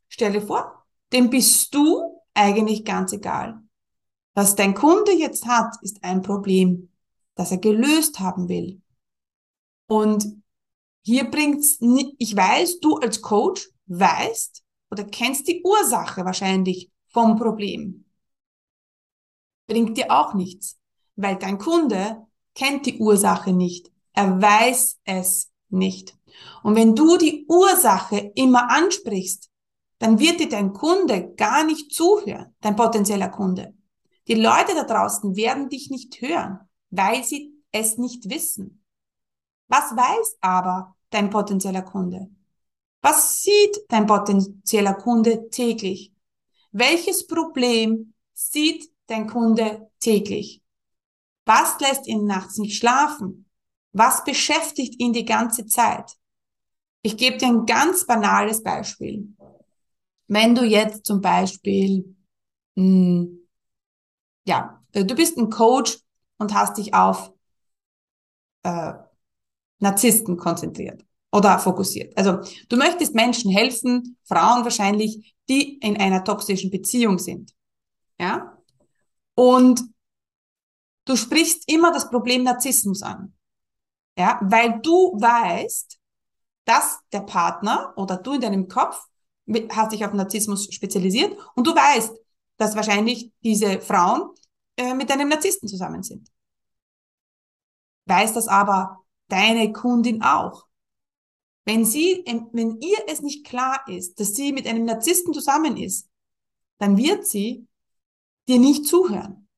Stell 0.09 0.33
dir 0.33 0.41
vor, 0.41 0.85
dem 1.13 1.29
bist 1.29 1.73
du 1.73 2.21
eigentlich 2.33 2.83
ganz 2.83 3.13
egal. 3.13 3.61
Was 4.33 4.55
dein 4.55 4.73
Kunde 4.73 5.13
jetzt 5.13 5.47
hat, 5.47 5.73
ist 5.81 6.03
ein 6.03 6.21
Problem, 6.21 6.91
das 7.35 7.51
er 7.51 7.57
gelöst 7.59 8.19
haben 8.19 8.49
will. 8.49 8.81
Und 9.87 10.25
hier 11.01 11.31
bringt's, 11.31 11.79
ich 12.17 12.35
weiß, 12.35 12.79
du 12.81 12.97
als 12.97 13.21
Coach 13.21 13.69
weißt 13.87 14.63
oder 14.91 15.05
kennst 15.05 15.47
die 15.47 15.63
Ursache 15.63 16.25
wahrscheinlich 16.25 16.91
vom 17.07 17.37
Problem. 17.37 18.05
Bringt 19.67 19.97
dir 19.97 20.11
auch 20.11 20.33
nichts, 20.33 20.77
weil 21.15 21.37
dein 21.37 21.57
Kunde 21.57 22.27
kennt 22.59 22.85
die 22.85 22.99
Ursache 22.99 23.53
nicht. 23.53 23.89
Er 24.11 24.41
weiß 24.41 24.99
es 25.05 25.49
nicht. 25.69 26.17
Und 26.61 26.75
wenn 26.75 26.93
du 26.93 27.15
die 27.15 27.45
Ursache 27.47 28.33
immer 28.35 28.69
ansprichst, 28.69 29.49
dann 29.97 30.19
wird 30.19 30.41
dir 30.41 30.49
dein 30.49 30.73
Kunde 30.73 31.33
gar 31.35 31.63
nicht 31.63 31.93
zuhören, 31.93 32.53
dein 32.59 32.75
potenzieller 32.75 33.29
Kunde. 33.29 33.73
Die 34.27 34.35
Leute 34.35 34.75
da 34.75 34.83
draußen 34.83 35.37
werden 35.37 35.69
dich 35.69 35.89
nicht 35.89 36.19
hören, 36.21 36.59
weil 36.89 37.23
sie 37.23 37.53
es 37.71 37.97
nicht 37.97 38.29
wissen. 38.29 38.83
Was 39.69 39.95
weiß 39.95 40.37
aber 40.41 40.97
dein 41.11 41.29
potenzieller 41.29 41.83
Kunde? 41.83 42.29
Was 43.01 43.41
sieht 43.41 43.77
dein 43.87 44.05
potenzieller 44.05 44.95
Kunde 44.95 45.49
täglich? 45.49 46.11
Welches 46.73 47.25
Problem 47.25 48.13
sieht 48.33 48.91
dein 49.07 49.27
Kunde 49.27 49.89
täglich? 50.01 50.61
Was 51.49 51.79
lässt 51.79 52.05
ihn 52.05 52.25
nachts 52.25 52.59
nicht 52.59 52.77
schlafen? 52.77 53.49
Was 53.91 54.23
beschäftigt 54.23 54.99
ihn 54.99 55.13
die 55.13 55.25
ganze 55.25 55.65
Zeit? 55.65 56.15
Ich 57.01 57.17
gebe 57.17 57.37
dir 57.37 57.47
ein 57.47 57.65
ganz 57.65 58.05
banales 58.05 58.61
Beispiel. 58.61 59.35
Wenn 60.27 60.53
du 60.53 60.63
jetzt 60.63 61.07
zum 61.07 61.21
Beispiel 61.21 62.15
mh, 62.75 62.83
hm, 62.83 63.47
ja, 64.45 64.83
du 64.91 65.15
bist 65.15 65.39
ein 65.39 65.49
Coach 65.49 65.97
und 66.37 66.53
hast 66.53 66.77
dich 66.77 66.93
auf 66.93 67.33
äh, 68.61 68.93
Narzissten 69.79 70.37
konzentriert 70.37 71.03
oder 71.31 71.57
fokussiert. 71.57 72.15
Also 72.15 72.41
du 72.67 72.77
möchtest 72.77 73.15
Menschen 73.15 73.49
helfen, 73.49 74.17
Frauen 74.23 74.65
wahrscheinlich, 74.65 75.35
die 75.49 75.79
in 75.79 75.97
einer 75.97 76.23
toxischen 76.23 76.69
Beziehung 76.69 77.17
sind. 77.17 77.55
Ja? 78.19 78.55
Und 79.33 79.81
du 81.09 81.15
sprichst 81.15 81.63
immer 81.71 81.91
das 81.91 82.09
Problem 82.09 82.43
Narzissmus 82.43 83.01
an. 83.01 83.33
Ja, 84.17 84.39
weil 84.43 84.79
du 84.81 85.13
weißt, 85.19 85.99
dass 86.65 86.99
der 87.11 87.21
Partner 87.21 87.93
oder 87.95 88.17
du 88.17 88.33
in 88.33 88.41
deinem 88.41 88.67
Kopf 88.67 89.07
hast 89.71 89.91
dich 89.91 90.05
auf 90.05 90.13
Narzissmus 90.13 90.71
spezialisiert 90.71 91.35
und 91.55 91.65
du 91.65 91.73
weißt, 91.73 92.13
dass 92.57 92.75
wahrscheinlich 92.75 93.31
diese 93.43 93.81
Frauen 93.81 94.29
äh, 94.77 94.93
mit 94.93 95.11
einem 95.11 95.29
Narzissten 95.29 95.67
zusammen 95.67 96.03
sind. 96.03 96.29
Weiß 98.05 98.33
das 98.33 98.47
aber 98.47 98.99
deine 99.29 99.71
Kundin 99.71 100.21
auch. 100.21 100.67
Wenn 101.65 101.85
sie, 101.85 102.23
wenn 102.51 102.79
ihr 102.81 102.97
es 103.07 103.21
nicht 103.21 103.45
klar 103.45 103.83
ist, 103.87 104.19
dass 104.19 104.35
sie 104.35 104.51
mit 104.53 104.67
einem 104.67 104.85
Narzissten 104.85 105.33
zusammen 105.33 105.77
ist, 105.77 106.07
dann 106.77 106.97
wird 106.97 107.25
sie 107.25 107.67
dir 108.47 108.59
nicht 108.59 108.85
zuhören. 108.85 109.48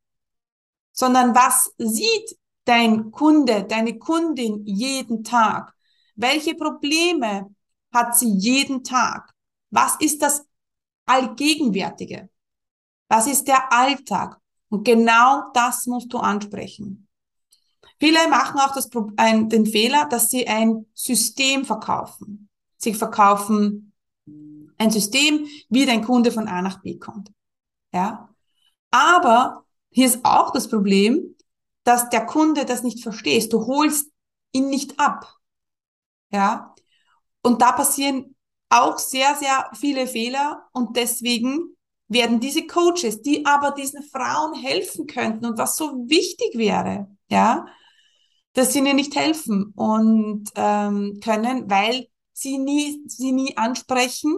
Sondern 1.02 1.34
was 1.34 1.74
sieht 1.80 2.38
dein 2.66 3.10
Kunde, 3.10 3.64
deine 3.64 3.98
Kundin 3.98 4.64
jeden 4.68 5.24
Tag? 5.24 5.74
Welche 6.14 6.54
Probleme 6.54 7.56
hat 7.92 8.16
sie 8.16 8.32
jeden 8.38 8.84
Tag? 8.84 9.34
Was 9.72 9.96
ist 9.96 10.22
das 10.22 10.46
Allgegenwärtige? 11.08 12.30
Was 13.10 13.26
ist 13.26 13.48
der 13.48 13.74
Alltag? 13.74 14.40
Und 14.70 14.84
genau 14.84 15.50
das 15.56 15.88
musst 15.88 16.14
du 16.14 16.20
ansprechen. 16.20 17.08
Viele 18.00 18.28
machen 18.30 18.60
auch 18.60 18.76
das, 18.76 18.88
ein, 19.18 19.50
den 19.50 19.66
Fehler, 19.66 20.06
dass 20.06 20.30
sie 20.30 20.48
ein 20.48 20.86
System 20.94 21.66
verkaufen. 21.66 22.48
Sie 22.78 22.94
verkaufen 22.94 23.92
ein 24.78 24.92
System, 24.92 25.48
wie 25.68 25.88
dein 25.88 26.04
Kunde 26.04 26.32
von 26.32 26.48
A 26.48 26.62
nach 26.62 26.84
B 26.84 27.00
kommt. 27.00 27.32
Ja. 27.92 28.30
Aber 28.92 29.66
hier 29.92 30.08
ist 30.08 30.24
auch 30.24 30.52
das 30.52 30.70
Problem, 30.70 31.36
dass 31.84 32.10
der 32.10 32.26
Kunde 32.26 32.66
das 32.66 32.84
nicht 32.84 33.04
versteht. 33.04 33.52
Du 33.52 33.68
holst 33.68 34.12
ihn 34.52 34.70
nicht 34.70 35.00
ab. 35.00 35.36
Ja. 36.32 36.74
Und 37.44 37.62
da 37.62 37.72
passieren 37.72 38.36
auch 38.70 38.98
sehr, 38.98 39.36
sehr 39.36 39.70
viele 39.74 40.08
Fehler 40.08 40.68
und 40.72 40.96
deswegen 40.96 41.76
werden 42.08 42.40
diese 42.40 42.68
Coaches, 42.68 43.22
die 43.22 43.46
aber 43.46 43.72
diesen 43.72 44.04
Frauen 44.04 44.54
helfen 44.54 45.08
könnten 45.08 45.46
und 45.46 45.58
was 45.58 45.76
so 45.76 46.08
wichtig 46.08 46.58
wäre, 46.58 47.08
ja, 47.30 47.66
dass 48.54 48.74
sie 48.74 48.80
ihnen 48.80 48.98
nicht 48.98 49.16
helfen 49.16 49.74
und 49.76 50.50
ähm, 50.56 51.20
können, 51.24 51.70
weil 51.70 52.08
sie 52.34 52.58
nie, 52.58 53.02
sie 53.08 53.32
nie 53.32 53.56
ansprechen. 53.56 54.36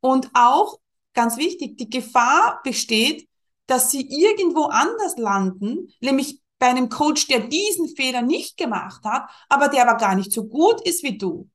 Und 0.00 0.30
auch, 0.34 0.78
ganz 1.12 1.36
wichtig, 1.36 1.76
die 1.76 1.90
Gefahr 1.90 2.60
besteht, 2.64 3.28
dass 3.72 3.90
sie 3.90 4.06
irgendwo 4.06 4.64
anders 4.64 5.16
landen, 5.16 5.88
nämlich 6.00 6.42
bei 6.58 6.66
einem 6.66 6.90
Coach, 6.90 7.26
der 7.26 7.40
diesen 7.40 7.88
Fehler 7.88 8.20
nicht 8.20 8.58
gemacht 8.58 9.02
hat, 9.02 9.30
aber 9.48 9.68
der 9.68 9.88
aber 9.88 9.98
gar 9.98 10.14
nicht 10.14 10.30
so 10.30 10.44
gut 10.44 10.82
ist 10.82 11.02
wie 11.02 11.16
du. 11.16 11.48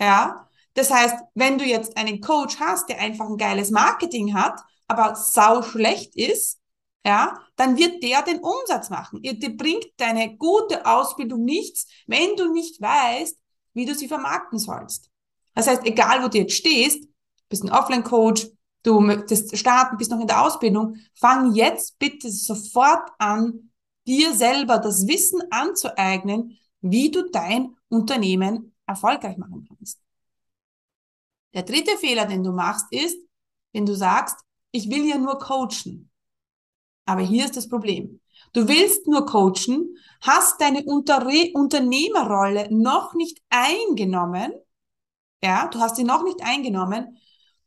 Ja, 0.00 0.48
das 0.74 0.90
heißt, 0.90 1.14
wenn 1.34 1.56
du 1.56 1.64
jetzt 1.64 1.96
einen 1.96 2.20
Coach 2.20 2.58
hast, 2.58 2.88
der 2.88 2.98
einfach 2.98 3.26
ein 3.26 3.36
geiles 3.36 3.70
Marketing 3.70 4.34
hat, 4.34 4.60
aber 4.88 5.14
sau 5.14 5.62
schlecht 5.62 6.16
ist, 6.16 6.58
ja, 7.06 7.40
dann 7.54 7.78
wird 7.78 8.02
der 8.02 8.22
den 8.22 8.40
Umsatz 8.40 8.90
machen. 8.90 9.22
Dir 9.22 9.56
bringt 9.56 9.86
deine 9.98 10.36
gute 10.36 10.84
Ausbildung 10.84 11.44
nichts, 11.44 11.86
wenn 12.08 12.34
du 12.34 12.52
nicht 12.52 12.80
weißt, 12.80 13.38
wie 13.72 13.86
du 13.86 13.94
sie 13.94 14.08
vermarkten 14.08 14.58
sollst. 14.58 15.10
Das 15.54 15.68
heißt, 15.68 15.86
egal 15.86 16.24
wo 16.24 16.28
du 16.28 16.38
jetzt 16.38 16.54
stehst, 16.54 17.06
bist 17.48 17.62
ein 17.62 17.70
Offline-Coach, 17.70 18.48
du 18.88 19.00
möchtest 19.00 19.56
starten, 19.56 19.98
bist 19.98 20.10
noch 20.10 20.20
in 20.20 20.26
der 20.26 20.42
Ausbildung, 20.42 20.96
fang 21.14 21.54
jetzt 21.54 21.98
bitte 21.98 22.30
sofort 22.30 23.10
an, 23.18 23.70
dir 24.06 24.32
selber 24.32 24.78
das 24.78 25.06
Wissen 25.06 25.42
anzueignen, 25.50 26.58
wie 26.80 27.10
du 27.10 27.28
dein 27.30 27.76
Unternehmen 27.88 28.74
erfolgreich 28.86 29.36
machen 29.36 29.68
kannst. 29.68 30.00
Der 31.54 31.62
dritte 31.62 31.96
Fehler, 31.98 32.24
den 32.24 32.42
du 32.42 32.52
machst, 32.52 32.86
ist, 32.90 33.18
wenn 33.72 33.84
du 33.84 33.94
sagst, 33.94 34.36
ich 34.72 34.88
will 34.90 35.06
ja 35.06 35.18
nur 35.18 35.38
coachen. 35.38 36.10
Aber 37.04 37.22
hier 37.22 37.44
ist 37.44 37.56
das 37.56 37.68
Problem. 37.68 38.20
Du 38.52 38.68
willst 38.68 39.06
nur 39.06 39.26
coachen, 39.26 39.96
hast 40.22 40.60
deine 40.60 40.84
Unter 40.84 41.26
Unternehmerrolle 41.54 42.68
noch 42.70 43.14
nicht 43.14 43.42
eingenommen. 43.50 44.52
Ja, 45.42 45.68
du 45.68 45.78
hast 45.80 45.96
sie 45.96 46.04
noch 46.04 46.22
nicht 46.22 46.42
eingenommen, 46.42 47.18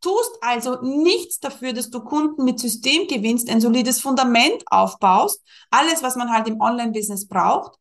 tust 0.02 0.32
also 0.42 0.82
nichts 0.82 1.40
dafür, 1.40 1.74
dass 1.74 1.90
du 1.90 2.04
Kunden 2.04 2.44
mit 2.44 2.60
System 2.60 3.08
gewinnst, 3.08 3.50
ein 3.50 3.62
solides 3.62 4.02
Fundament 4.02 4.64
aufbaust, 4.66 5.42
alles, 5.70 6.04
was 6.04 6.16
man 6.16 6.32
halt 6.32 6.48
im 6.48 6.60
Online-Business 6.60 7.28
braucht. 7.28 7.78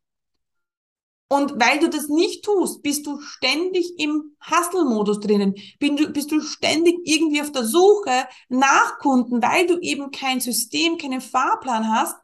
Und 1.27 1.59
weil 1.61 1.79
du 1.79 1.89
das 1.89 2.09
nicht 2.09 2.43
tust, 2.43 2.81
bist 2.83 3.05
du 3.07 3.21
ständig 3.21 3.97
im 3.97 4.35
Hustle-Modus 4.49 5.21
drinnen. 5.21 5.55
Bist 5.79 6.29
du 6.29 6.41
ständig 6.41 6.99
irgendwie 7.05 7.41
auf 7.41 7.53
der 7.53 7.63
Suche 7.63 8.27
nach 8.49 8.99
Kunden, 8.99 9.41
weil 9.41 9.65
du 9.65 9.79
eben 9.79 10.11
kein 10.11 10.41
System, 10.41 10.97
keinen 10.97 11.21
Fahrplan 11.21 11.89
hast. 11.89 12.17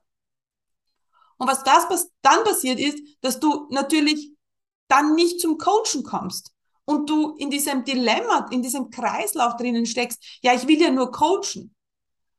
Und 1.37 1.47
was 1.47 1.63
das 1.63 1.87
dann 2.21 2.43
passiert 2.43 2.79
ist, 2.79 2.99
dass 3.21 3.39
du 3.39 3.67
natürlich 3.69 4.33
dann 4.89 5.15
nicht 5.15 5.39
zum 5.39 5.57
Coachen 5.57 6.03
kommst. 6.03 6.51
Und 6.89 7.09
du 7.09 7.35
in 7.35 7.49
diesem 7.49 7.83
Dilemma, 7.83 8.47
in 8.49 8.61
diesem 8.61 8.89
Kreislauf 8.89 9.57
drinnen 9.57 9.85
steckst, 9.85 10.23
ja, 10.41 10.53
ich 10.53 10.67
will 10.67 10.81
ja 10.81 10.89
nur 10.89 11.11
coachen. 11.11 11.75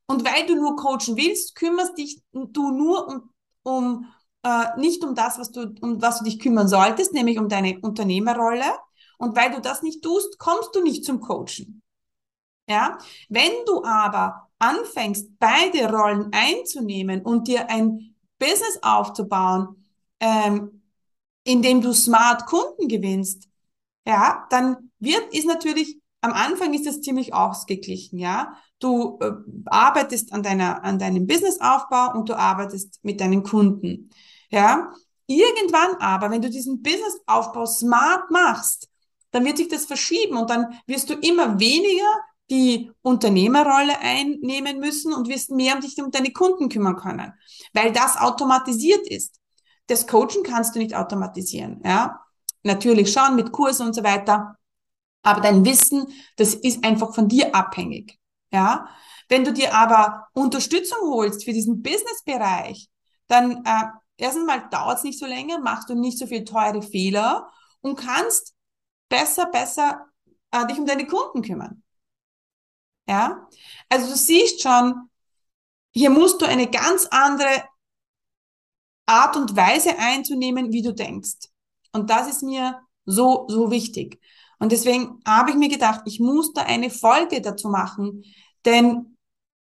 Und 0.07 0.25
weil 0.25 0.47
du 0.47 0.55
nur 0.55 0.75
coachen 0.77 1.17
willst, 1.17 1.55
kümmerst 1.55 1.99
dich 1.99 2.23
du 2.33 2.71
nur 2.71 3.07
um, 3.09 3.31
um 3.63 4.07
äh, 4.43 4.79
nicht 4.79 5.05
um 5.05 5.15
das, 5.15 5.39
was 5.39 5.51
du, 5.51 5.75
um 5.83 6.01
was 6.01 6.19
du 6.19 6.25
dich 6.25 6.39
kümmern 6.39 6.67
solltest, 6.67 7.13
nämlich 7.13 7.39
um 7.39 7.51
deine 7.51 7.79
Unternehmerrolle. 7.81 8.65
Und 9.19 9.37
weil 9.37 9.51
du 9.51 9.61
das 9.61 9.83
nicht 9.83 10.03
tust, 10.03 10.39
kommst 10.39 10.75
du 10.75 10.83
nicht 10.83 11.05
zum 11.05 11.21
Coachen. 11.21 11.83
Ja, 12.71 12.99
wenn 13.29 13.53
du 13.67 13.85
aber 13.85 14.49
anfängst, 14.59 15.39
beide 15.39 15.91
Rollen 15.91 16.31
einzunehmen 16.33 17.21
und 17.23 17.49
dir 17.49 17.69
ein 17.69 18.15
Business 18.39 18.79
aufzubauen, 18.83 19.85
ähm, 20.21 20.83
in 21.45 21.61
dem 21.61 21.83
du 21.83 21.93
smart 21.93 22.47
Kunden 22.47 22.89
gewinnst, 22.89 23.49
ja, 24.09 24.47
dann 24.49 24.91
wird, 24.99 25.35
ist 25.35 25.47
natürlich, 25.47 25.99
am 26.23 26.33
Anfang 26.33 26.73
ist 26.73 26.87
das 26.87 27.03
ziemlich 27.03 27.35
ausgeglichen, 27.35 28.19
ja. 28.19 28.55
Du 28.79 29.19
äh, 29.21 29.33
arbeitest 29.67 30.33
an 30.33 30.43
deiner, 30.43 30.83
an 30.83 30.99
deinem 30.99 31.27
Businessaufbau 31.27 32.15
und 32.15 32.29
du 32.29 32.35
arbeitest 32.35 33.01
mit 33.03 33.21
deinen 33.21 33.43
Kunden. 33.43 34.09
Ja, 34.51 34.95
irgendwann 35.27 35.97
aber, 36.01 36.31
wenn 36.31 36.41
du 36.41 36.49
diesen 36.49 36.81
Businessaufbau 36.83 37.67
smart 37.67 38.31
machst, 38.31 38.89
dann 39.31 39.45
wird 39.45 39.59
sich 39.59 39.69
das 39.69 39.85
verschieben 39.85 40.39
und 40.39 40.49
dann 40.49 40.81
wirst 40.87 41.11
du 41.11 41.15
immer 41.15 41.61
weniger 41.61 42.09
die 42.51 42.91
Unternehmerrolle 43.03 43.99
einnehmen 43.99 44.81
müssen 44.81 45.13
und 45.13 45.29
wirst 45.29 45.51
mehr 45.51 45.75
um 45.75 45.83
dich 45.83 46.01
um 46.03 46.11
deine 46.11 46.33
Kunden 46.33 46.71
kümmern 46.71 46.97
können, 46.97 47.35
weil 47.75 47.93
das 47.93 48.17
automatisiert 48.17 49.07
ist. 49.07 49.39
Das 49.87 50.07
Coachen 50.07 50.45
kannst 50.45 50.75
du 50.75 50.79
nicht 50.79 50.95
automatisieren, 50.95 51.83
ja. 51.85 52.21
Natürlich 52.63 53.13
schon 53.13 53.37
mit 53.37 53.53
Kursen 53.53 53.87
und 53.87 53.95
so 53.95 54.03
weiter. 54.05 54.57
Aber 55.23 55.41
dein 55.41 55.65
Wissen, 55.65 56.07
das 56.37 56.55
ist 56.55 56.85
einfach 56.85 57.15
von 57.15 57.29
dir 57.29 57.55
abhängig, 57.55 58.19
ja. 58.53 58.89
Wenn 59.29 59.45
du 59.45 59.53
dir 59.53 59.75
aber 59.75 60.27
Unterstützung 60.33 60.99
holst 61.03 61.45
für 61.45 61.53
diesen 61.53 61.83
Businessbereich, 61.83 62.89
dann 63.27 63.63
äh, 63.65 63.85
erstens 64.17 64.47
mal 64.47 64.69
dauert 64.71 64.99
es 64.99 65.05
nicht 65.05 65.19
so 65.19 65.27
länger, 65.27 65.59
machst 65.59 65.91
du 65.91 65.95
nicht 65.95 66.19
so 66.19 66.27
viel 66.27 66.45
teure 66.45 66.81
Fehler 66.81 67.51
und 67.83 67.97
kannst 67.97 68.55
besser, 69.11 69.47
besser 69.47 70.07
äh, 70.51 70.67
dich 70.67 70.79
um 70.79 70.87
deine 70.87 71.07
Kunden 71.07 71.43
kümmern. 71.43 71.83
Ja, 73.07 73.49
also 73.89 74.11
du 74.11 74.17
siehst 74.17 74.63
schon, 74.63 75.11
hier 75.93 76.11
musst 76.11 76.41
du 76.41 76.47
eine 76.47 76.71
ganz 76.71 77.07
andere 77.11 77.65
Art 79.07 79.37
und 79.37 79.57
Weise 79.57 79.99
einzunehmen, 79.99 80.73
wie 80.73 80.83
du 80.83 80.93
denkst. 80.95 81.48
Und 81.99 82.11
das 82.11 82.29
ist 82.29 82.43
mir 82.43 82.81
so, 83.05 83.47
so 83.49 83.71
wichtig. 83.71 84.21
Und 84.59 84.73
deswegen 84.73 85.21
habe 85.27 85.51
ich 85.51 85.57
mir 85.57 85.69
gedacht, 85.69 86.03
ich 86.07 86.21
muss 86.21 86.53
da 86.53 86.63
eine 86.63 86.91
Folge 86.91 87.41
dazu 87.41 87.69
machen, 87.69 88.25
denn 88.65 89.17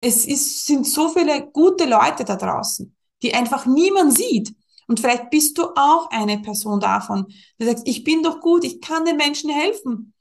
es 0.01 0.25
ist, 0.25 0.65
sind 0.65 0.85
so 0.85 1.09
viele 1.09 1.49
gute 1.51 1.85
Leute 1.85 2.25
da 2.25 2.35
draußen 2.35 2.93
die 3.23 3.33
einfach 3.33 3.65
niemand 3.65 4.15
sieht. 4.15 4.53
Und 4.87 4.99
vielleicht 4.99 5.29
bist 5.29 5.57
du 5.57 5.63
auch 5.75 6.11
eine 6.11 6.39
Person 6.39 6.79
davon, 6.79 7.25
die 7.57 7.65
sagst, 7.65 7.87
ich 7.87 8.03
bin 8.03 8.21
doch 8.21 8.41
gut, 8.41 8.65
ich 8.65 8.81
kann 8.81 9.05
den 9.05 9.15
Menschen 9.15 9.49
helfen, 9.49 10.13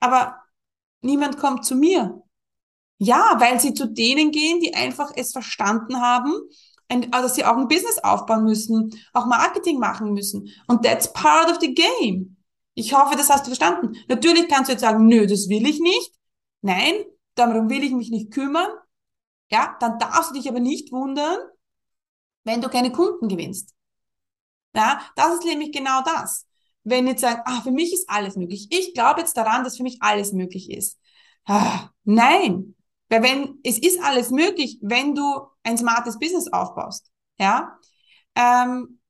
aber 0.00 0.36
niemand 1.00 1.38
kommt 1.38 1.64
zu 1.64 1.74
mir. 1.74 2.22
Ja, 2.98 3.34
weil 3.38 3.58
sie 3.58 3.74
zu 3.74 3.88
denen 3.88 4.30
gehen, 4.30 4.60
die 4.60 4.74
einfach 4.74 5.10
es 5.16 5.32
verstanden 5.32 6.00
haben, 6.00 6.34
dass 7.00 7.34
sie 7.34 7.44
auch 7.44 7.56
ein 7.56 7.68
Business 7.68 7.98
aufbauen 7.98 8.44
müssen, 8.44 8.90
auch 9.12 9.26
Marketing 9.26 9.78
machen 9.78 10.12
müssen. 10.12 10.48
Und 10.66 10.84
that's 10.84 11.12
part 11.12 11.50
of 11.50 11.58
the 11.60 11.74
game. 11.74 12.36
Ich 12.74 12.94
hoffe, 12.94 13.16
das 13.16 13.30
hast 13.30 13.46
du 13.46 13.50
verstanden. 13.50 13.96
Natürlich 14.08 14.48
kannst 14.48 14.68
du 14.68 14.72
jetzt 14.72 14.80
sagen, 14.80 15.06
nö, 15.06 15.26
das 15.26 15.48
will 15.48 15.66
ich 15.66 15.80
nicht. 15.80 16.12
Nein, 16.62 16.94
darum 17.34 17.68
will 17.68 17.82
ich 17.82 17.92
mich 17.92 18.10
nicht 18.10 18.32
kümmern. 18.32 18.70
Ja, 19.50 19.76
dann 19.80 19.98
darfst 19.98 20.30
du 20.30 20.34
dich 20.34 20.48
aber 20.48 20.60
nicht 20.60 20.92
wundern, 20.92 21.38
wenn 22.44 22.62
du 22.62 22.68
keine 22.68 22.92
Kunden 22.92 23.28
gewinnst. 23.28 23.74
Ja, 24.74 25.02
das 25.16 25.34
ist 25.34 25.44
nämlich 25.44 25.72
genau 25.72 26.02
das. 26.02 26.46
Wenn 26.84 27.06
jetzt 27.06 27.20
sagen, 27.20 27.42
ah, 27.44 27.60
für 27.60 27.70
mich 27.70 27.92
ist 27.92 28.08
alles 28.08 28.36
möglich. 28.36 28.68
Ich 28.70 28.94
glaube 28.94 29.20
jetzt 29.20 29.36
daran, 29.36 29.64
dass 29.64 29.76
für 29.76 29.82
mich 29.82 29.98
alles 30.00 30.32
möglich 30.32 30.70
ist. 30.70 30.98
Ah, 31.44 31.90
nein. 32.04 32.71
Weil 33.12 33.22
wenn, 33.22 33.58
es 33.62 33.78
ist 33.78 34.02
alles 34.02 34.30
möglich, 34.30 34.78
wenn 34.80 35.14
du 35.14 35.22
ein 35.64 35.76
smartes 35.76 36.18
Business 36.18 36.50
aufbaust. 36.50 37.10
Ja. 37.38 37.78
Ähm, 38.34 39.00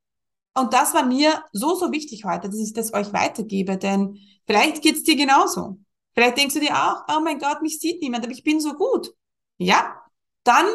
und 0.54 0.72
das 0.74 0.92
war 0.92 1.06
mir 1.06 1.44
so, 1.52 1.76
so 1.76 1.92
wichtig 1.92 2.24
heute, 2.24 2.48
dass 2.48 2.58
ich 2.58 2.72
das 2.72 2.92
euch 2.94 3.12
weitergebe, 3.12 3.78
denn 3.78 4.18
vielleicht 4.44 4.82
geht's 4.82 5.04
dir 5.04 5.14
genauso. 5.14 5.78
Vielleicht 6.14 6.36
denkst 6.36 6.54
du 6.54 6.60
dir 6.60 6.74
auch, 6.74 7.04
oh 7.16 7.20
mein 7.22 7.38
Gott, 7.38 7.62
mich 7.62 7.78
sieht 7.78 8.02
niemand, 8.02 8.24
aber 8.24 8.32
ich 8.32 8.42
bin 8.42 8.58
so 8.58 8.72
gut. 8.74 9.14
Ja, 9.58 10.02
dann 10.42 10.66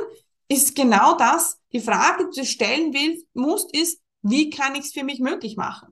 ist 0.48 0.74
genau 0.74 1.18
das, 1.18 1.60
die 1.74 1.82
Frage, 1.82 2.30
die 2.30 2.40
du 2.40 2.46
stellen 2.46 2.94
willst, 2.94 3.28
musst, 3.34 3.76
ist, 3.76 4.00
wie 4.22 4.50
kann 4.50 4.74
ich 4.76 4.86
es 4.86 4.94
für 4.94 5.04
mich 5.04 5.20
möglich 5.20 5.58
machen? 5.58 5.90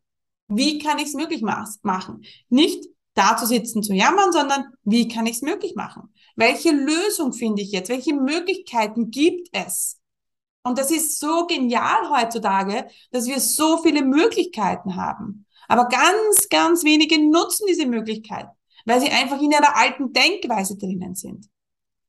Wie 0.48 0.80
kann 0.80 1.00
ich 1.00 1.10
es 1.10 1.14
möglich 1.14 1.42
machen? 1.42 2.24
Nicht 2.48 2.86
da 3.14 3.36
zu 3.36 3.46
sitzen, 3.46 3.84
zu 3.84 3.94
jammern, 3.94 4.32
sondern 4.32 4.68
wie 4.84 5.10
kann 5.10 5.26
ich 5.26 5.36
es 5.36 5.42
möglich 5.42 5.76
machen? 5.76 6.14
Welche 6.36 6.72
Lösung 6.72 7.34
finde 7.34 7.62
ich 7.62 7.72
jetzt? 7.72 7.90
Welche 7.90 8.14
Möglichkeiten 8.14 9.10
gibt 9.12 9.50
es? 9.52 10.00
Und 10.64 10.78
das 10.78 10.92
ist 10.92 11.20
so 11.20 11.46
genial 11.46 12.10
heutzutage, 12.10 12.88
dass 13.12 13.28
wir 13.28 13.40
so 13.40 13.78
viele 13.84 14.04
Möglichkeiten 14.04 14.96
haben. 14.96 15.46
Aber 15.68 15.88
ganz, 15.88 16.50
ganz 16.50 16.84
wenige 16.84 17.20
nutzen 17.20 17.66
diese 17.70 17.86
Möglichkeit, 17.86 18.48
weil 18.86 19.00
sie 19.00 19.10
einfach 19.10 19.42
in 19.42 19.52
ihrer 19.52 19.76
alten 19.76 20.12
Denkweise 20.12 20.78
drinnen 20.78 21.16
sind. 21.16 21.48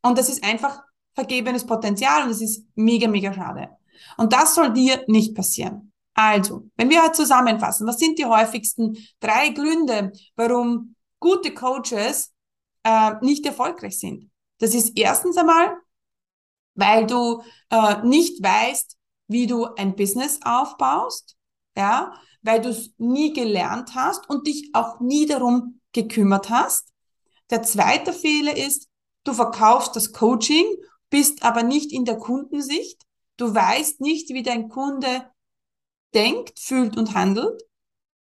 Und 0.03 0.19
das 0.19 0.29
ist 0.29 0.43
einfach 0.45 0.83
vergebenes 1.15 1.67
Potenzial 1.67 2.23
und 2.23 2.31
das 2.31 2.41
ist 2.41 2.65
mega, 2.75 3.09
mega 3.09 3.33
schade. 3.33 3.71
Und 4.17 4.33
das 4.33 4.55
soll 4.55 4.73
dir 4.73 5.03
nicht 5.07 5.35
passieren. 5.35 5.93
Also, 6.15 6.71
wenn 6.77 6.89
wir 6.89 7.03
halt 7.03 7.15
zusammenfassen, 7.15 7.87
was 7.87 7.99
sind 7.99 8.19
die 8.19 8.25
häufigsten 8.25 8.97
drei 9.21 9.51
Gründe, 9.51 10.13
warum 10.35 10.95
gute 11.21 11.53
Coaches 11.53 12.33
äh, 12.87 13.15
nicht 13.21 13.45
erfolgreich 13.45 13.99
sind? 13.99 14.31
Das 14.59 14.75
ist 14.75 14.97
erstens 14.97 15.37
einmal, 15.37 15.77
weil 16.75 17.07
du 17.07 17.43
äh, 17.71 18.03
nicht 18.03 18.43
weißt, 18.43 18.97
wie 19.29 19.47
du 19.47 19.67
ein 19.75 19.97
Business 19.97 20.39
aufbaust, 20.43 21.37
ja, 21.77 22.15
weil 22.43 22.61
du 22.61 22.69
es 22.69 22.95
nie 22.99 23.33
gelernt 23.33 23.95
hast 23.95 24.31
und 24.31 24.47
dich 24.47 24.71
auch 24.73 25.01
nie 25.01 25.27
darum 25.27 25.81
gekümmert 25.93 26.49
hast. 26.49 26.93
Der 27.51 27.63
zweite 27.63 28.13
Fehler 28.13 28.57
ist, 28.57 28.89
du 29.25 29.33
verkaufst 29.33 29.97
das 29.97 30.13
Coaching, 30.13 30.65
bist 31.11 31.43
aber 31.43 31.63
nicht 31.63 31.93
in 31.93 32.05
der 32.05 32.19
Kundensicht. 32.19 33.03
Du 33.37 33.55
weißt 33.55 34.01
nicht, 34.01 34.31
wie 34.31 34.43
dein 34.43 34.69
Kunde 34.69 35.31
denkt, 36.15 36.59
fühlt 36.59 36.97
und 36.97 37.15
handelt. 37.15 37.63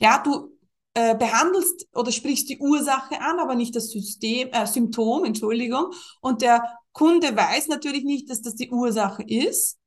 Ja, 0.00 0.18
du 0.18 0.49
äh, 0.94 1.14
behandelst 1.14 1.88
oder 1.94 2.10
sprichst 2.10 2.48
die 2.48 2.58
Ursache 2.58 3.20
an, 3.20 3.38
aber 3.38 3.54
nicht 3.54 3.76
das 3.76 3.90
System, 3.90 4.48
äh, 4.52 4.66
Symptom, 4.66 5.24
Entschuldigung. 5.24 5.92
Und 6.20 6.42
der 6.42 6.64
Kunde 6.92 7.36
weiß 7.36 7.68
natürlich 7.68 8.04
nicht, 8.04 8.28
dass 8.28 8.42
das 8.42 8.56
die 8.56 8.70
Ursache 8.70 9.22
ist. 9.22 9.78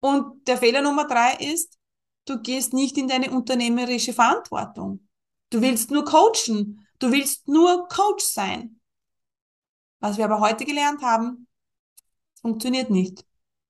Und 0.00 0.46
der 0.48 0.56
Fehler 0.56 0.82
Nummer 0.82 1.06
drei 1.06 1.34
ist, 1.34 1.78
du 2.24 2.40
gehst 2.40 2.72
nicht 2.72 2.98
in 2.98 3.08
deine 3.08 3.30
unternehmerische 3.30 4.12
Verantwortung. 4.12 5.06
Du 5.50 5.60
willst 5.60 5.90
nur 5.90 6.04
coachen. 6.04 6.86
Du 6.98 7.12
willst 7.12 7.48
nur 7.48 7.88
Coach 7.88 8.24
sein. 8.24 8.80
Was 10.00 10.16
wir 10.16 10.24
aber 10.24 10.40
heute 10.40 10.64
gelernt 10.64 11.02
haben, 11.02 11.46
funktioniert 12.40 12.90
nicht. 12.90 13.24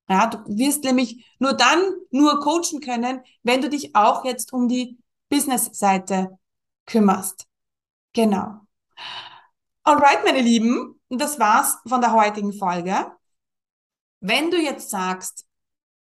Ja, 0.09 0.27
du 0.27 0.39
wirst 0.57 0.85
nämlich 0.85 1.25
nur 1.39 1.53
dann 1.53 1.83
nur 2.11 2.41
coachen 2.41 2.81
können, 2.81 3.21
wenn 3.43 3.61
du 3.61 3.69
dich 3.69 3.95
auch 3.95 4.25
jetzt 4.25 4.53
um 4.53 4.69
die 4.69 4.99
Business-Seite 5.29 6.39
kümmerst. 6.91 7.47
Genau. 8.13 8.61
Alright, 9.85 10.25
meine 10.25 10.43
Lieben, 10.43 11.01
das 11.09 11.39
war's 11.39 11.79
von 11.87 12.01
der 12.01 12.13
heutigen 12.13 12.53
Folge. 12.53 13.07
Wenn 14.21 14.51
du 14.51 14.59
jetzt 14.59 14.91
sagst, 14.91 15.47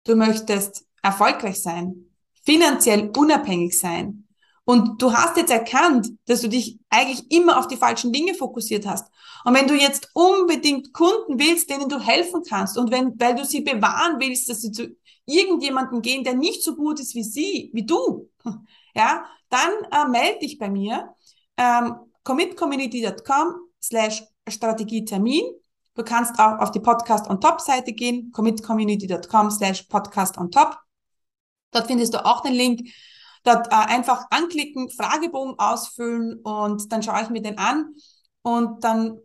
du 0.04 0.14
möchtest 0.14 0.86
erfolgreich 1.02 1.60
sein, 1.60 2.10
finanziell 2.44 3.10
unabhängig 3.16 3.78
sein 3.78 4.28
und 4.64 5.00
du 5.00 5.12
hast 5.12 5.36
jetzt 5.36 5.50
erkannt, 5.50 6.10
dass 6.26 6.42
du 6.42 6.48
dich 6.48 6.78
eigentlich 6.90 7.30
immer 7.30 7.58
auf 7.58 7.66
die 7.66 7.76
falschen 7.76 8.12
Dinge 8.12 8.34
fokussiert 8.34 8.86
hast. 8.86 9.10
Und 9.44 9.54
wenn 9.54 9.66
du 9.66 9.74
jetzt 9.74 10.10
unbedingt 10.14 10.92
Kunden 10.92 11.38
willst, 11.38 11.70
denen 11.70 11.88
du 11.88 11.98
helfen 11.98 12.42
kannst 12.48 12.78
und 12.78 12.90
wenn, 12.90 13.18
weil 13.18 13.34
du 13.34 13.44
sie 13.44 13.62
bewahren 13.62 14.20
willst, 14.20 14.48
dass 14.48 14.60
sie 14.60 14.70
zu 14.70 14.96
irgendjemandem 15.26 16.02
gehen, 16.02 16.24
der 16.24 16.34
nicht 16.34 16.62
so 16.62 16.76
gut 16.76 17.00
ist 17.00 17.14
wie 17.14 17.24
sie, 17.24 17.70
wie 17.72 17.84
du, 17.84 18.30
ja, 18.94 19.24
dann 19.54 19.70
äh, 19.92 20.08
melde 20.08 20.40
dich 20.40 20.58
bei 20.58 20.68
mir. 20.68 21.14
Ähm, 21.56 21.94
commitcommunity.com 22.24 23.54
slash 23.82 24.24
Strategietermin. 24.48 25.44
Du 25.94 26.02
kannst 26.02 26.38
auch 26.40 26.58
auf 26.58 26.72
die 26.72 26.80
Podcast 26.80 27.30
on 27.30 27.40
Top 27.40 27.60
Seite 27.60 27.92
gehen, 27.92 28.32
commitcommunity.com 28.32 29.50
slash 29.50 29.84
Podcast 29.84 30.36
on 30.38 30.50
Top. 30.50 30.76
Dort 31.70 31.86
findest 31.86 32.14
du 32.14 32.24
auch 32.24 32.40
den 32.42 32.54
Link. 32.54 32.88
Dort 33.44 33.68
äh, 33.68 33.74
einfach 33.74 34.26
anklicken, 34.30 34.90
Fragebogen 34.90 35.58
ausfüllen 35.58 36.40
und 36.40 36.90
dann 36.90 37.02
schaue 37.02 37.22
ich 37.22 37.30
mir 37.30 37.42
den 37.42 37.58
an 37.58 37.94
und 38.42 38.82
dann 38.82 39.18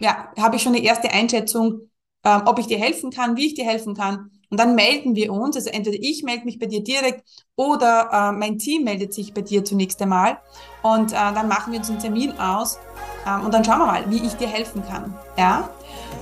ja, 0.00 0.32
habe 0.38 0.56
ich 0.56 0.62
schon 0.62 0.74
eine 0.74 0.82
erste 0.82 1.10
Einschätzung, 1.10 1.90
äh, 2.22 2.40
ob 2.46 2.58
ich 2.58 2.66
dir 2.66 2.78
helfen 2.78 3.10
kann, 3.10 3.36
wie 3.36 3.46
ich 3.46 3.54
dir 3.54 3.64
helfen 3.64 3.94
kann. 3.94 4.30
Und 4.52 4.60
dann 4.60 4.74
melden 4.74 5.16
wir 5.16 5.32
uns, 5.32 5.56
also 5.56 5.70
entweder 5.70 5.96
ich 5.98 6.24
melde 6.24 6.44
mich 6.44 6.58
bei 6.58 6.66
dir 6.66 6.84
direkt 6.84 7.24
oder 7.56 8.10
äh, 8.12 8.32
mein 8.32 8.58
Team 8.58 8.84
meldet 8.84 9.14
sich 9.14 9.32
bei 9.32 9.40
dir 9.40 9.64
zunächst 9.64 10.02
einmal. 10.02 10.36
Und 10.82 11.12
äh, 11.12 11.14
dann 11.14 11.48
machen 11.48 11.72
wir 11.72 11.78
uns 11.78 11.88
einen 11.88 12.00
Termin 12.00 12.38
aus 12.38 12.78
ähm, 13.26 13.46
und 13.46 13.54
dann 13.54 13.64
schauen 13.64 13.78
wir 13.78 13.86
mal, 13.86 14.10
wie 14.10 14.22
ich 14.26 14.34
dir 14.34 14.48
helfen 14.48 14.82
kann. 14.86 15.16
Ja? 15.38 15.70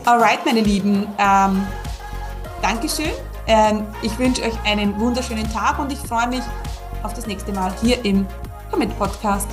Alright, 0.05 0.47
meine 0.47 0.61
Lieben, 0.61 1.09
ähm, 1.19 1.67
Dankeschön. 2.63 3.11
Ähm, 3.49 3.85
ich 4.01 4.17
wünsche 4.17 4.43
euch 4.43 4.55
einen 4.65 5.01
wunderschönen 5.01 5.53
Tag 5.53 5.81
und 5.81 5.91
ich 5.91 5.99
freue 5.99 6.29
mich 6.29 6.43
auf 7.03 7.13
das 7.15 7.27
nächste 7.27 7.53
Mal 7.53 7.75
hier 7.83 8.05
im 8.05 8.29
Commit 8.71 8.97
Podcast. 8.97 9.49